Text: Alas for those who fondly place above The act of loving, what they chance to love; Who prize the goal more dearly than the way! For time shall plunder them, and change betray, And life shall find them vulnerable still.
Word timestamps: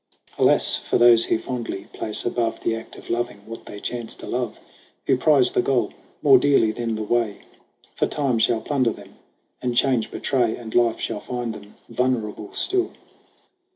Alas 0.39 0.77
for 0.77 0.97
those 0.97 1.25
who 1.25 1.37
fondly 1.37 1.85
place 1.93 2.25
above 2.25 2.61
The 2.61 2.75
act 2.75 2.95
of 2.95 3.11
loving, 3.11 3.41
what 3.45 3.67
they 3.67 3.79
chance 3.79 4.15
to 4.15 4.25
love; 4.25 4.59
Who 5.05 5.15
prize 5.15 5.51
the 5.51 5.61
goal 5.61 5.93
more 6.23 6.39
dearly 6.39 6.71
than 6.71 6.95
the 6.95 7.03
way! 7.03 7.41
For 7.93 8.07
time 8.07 8.39
shall 8.39 8.61
plunder 8.61 8.91
them, 8.93 9.13
and 9.61 9.77
change 9.77 10.09
betray, 10.09 10.57
And 10.57 10.73
life 10.73 10.99
shall 10.99 11.19
find 11.19 11.53
them 11.53 11.75
vulnerable 11.87 12.51
still. 12.51 12.93